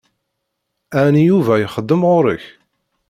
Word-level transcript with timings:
Ɛni 1.03 1.23
Yuba 1.29 1.53
ixeddem 1.59 2.01
ɣur-k? 2.09 2.45